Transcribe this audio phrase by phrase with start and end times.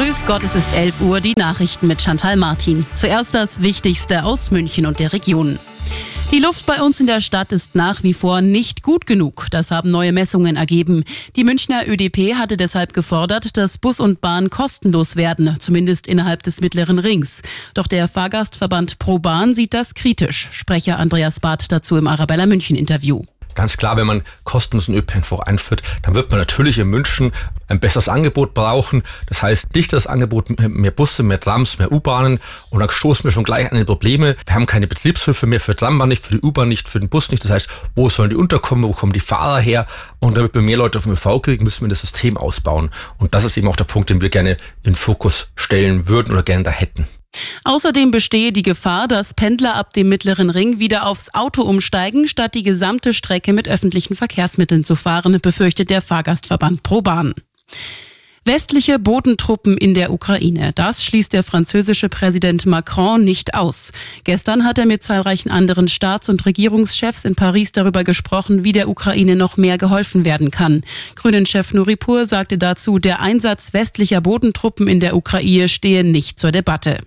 [0.00, 2.86] Grüß Gott, es ist 11 Uhr, die Nachrichten mit Chantal Martin.
[2.94, 5.58] Zuerst das Wichtigste aus München und der Region.
[6.32, 9.48] Die Luft bei uns in der Stadt ist nach wie vor nicht gut genug.
[9.50, 11.04] Das haben neue Messungen ergeben.
[11.36, 16.62] Die Münchner ÖDP hatte deshalb gefordert, dass Bus und Bahn kostenlos werden, zumindest innerhalb des
[16.62, 17.42] mittleren Rings.
[17.74, 20.48] Doch der Fahrgastverband Pro Bahn sieht das kritisch.
[20.52, 23.20] Sprecher Andreas Barth dazu im Arabella München Interview.
[23.60, 27.30] Ganz klar, wenn man kostenlosen ÖPNV einführt, dann wird man natürlich in München
[27.68, 29.02] ein besseres Angebot brauchen.
[29.26, 32.40] Das heißt, dichteres Angebot, mehr Busse, mehr Trams, mehr U-Bahnen.
[32.70, 34.34] Und dann stoßen wir schon gleich an die Probleme.
[34.46, 37.30] Wir haben keine Betriebshilfe mehr für Trambahn nicht, für die U-Bahn nicht, für den Bus
[37.30, 37.44] nicht.
[37.44, 39.86] Das heißt, wo sollen die unterkommen, wo kommen die Fahrer her?
[40.20, 42.90] Und damit wir mehr Leute auf dem ÖV kriegen, müssen wir das System ausbauen.
[43.18, 46.42] Und das ist eben auch der Punkt, den wir gerne in Fokus stellen würden oder
[46.42, 47.06] gerne da hätten.
[47.64, 52.54] Außerdem bestehe die Gefahr, dass Pendler ab dem mittleren Ring wieder aufs Auto umsteigen, statt
[52.54, 57.34] die gesamte Strecke mit öffentlichen Verkehrsmitteln zu fahren, befürchtet der Fahrgastverband ProBahn.
[58.46, 60.72] Westliche Bodentruppen in der Ukraine.
[60.74, 63.92] Das schließt der französische Präsident Macron nicht aus.
[64.24, 68.88] Gestern hat er mit zahlreichen anderen Staats- und Regierungschefs in Paris darüber gesprochen, wie der
[68.88, 70.82] Ukraine noch mehr geholfen werden kann.
[71.16, 76.98] Grünen-Chef Nuripur sagte dazu, der Einsatz westlicher Bodentruppen in der Ukraine stehe nicht zur Debatte.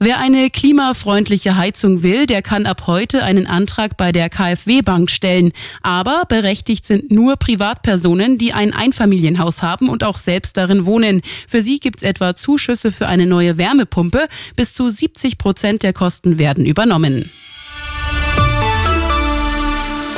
[0.00, 5.50] Wer eine klimafreundliche Heizung will, der kann ab heute einen Antrag bei der KfW-Bank stellen.
[5.82, 11.20] Aber berechtigt sind nur Privatpersonen, die ein Einfamilienhaus haben und auch selbst darin wohnen.
[11.48, 14.28] Für sie gibt es etwa Zuschüsse für eine neue Wärmepumpe.
[14.54, 17.28] Bis zu 70 Prozent der Kosten werden übernommen.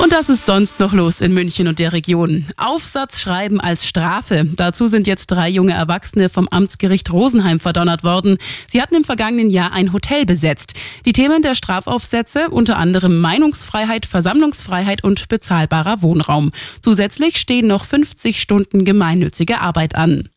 [0.02, 2.46] Und das ist sonst noch los in München und der Region.
[2.56, 4.46] Aufsatz schreiben als Strafe.
[4.56, 8.38] Dazu sind jetzt drei junge Erwachsene vom Amtsgericht Rosenheim verdonnert worden.
[8.66, 10.72] Sie hatten im vergangenen Jahr ein Hotel besetzt.
[11.04, 16.50] Die Themen der Strafaufsätze unter anderem Meinungsfreiheit, Versammlungsfreiheit und bezahlbarer Wohnraum.
[16.80, 20.30] Zusätzlich stehen noch 50 Stunden gemeinnützige Arbeit an.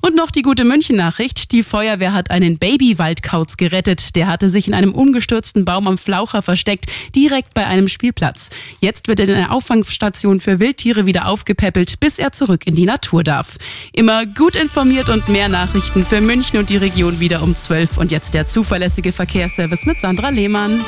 [0.00, 1.52] Und noch die gute München-Nachricht.
[1.52, 4.16] Die Feuerwehr hat einen Baby-Waldkauz gerettet.
[4.16, 8.50] Der hatte sich in einem umgestürzten Baum am Flaucher versteckt, direkt bei einem Spielplatz.
[8.80, 12.86] Jetzt wird er in einer Auffangstation für Wildtiere wieder aufgepäppelt, bis er zurück in die
[12.86, 13.56] Natur darf.
[13.92, 17.98] Immer gut informiert und mehr Nachrichten für München und die Region wieder um 12.
[17.98, 20.84] Und jetzt der zuverlässige Verkehrsservice mit Sandra Lehmann.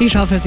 [0.00, 0.46] Die Schau für Sie.